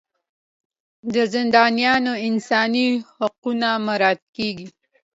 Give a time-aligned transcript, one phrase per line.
[1.13, 4.67] د زندانیانو انساني حقونه مراعات کیږي.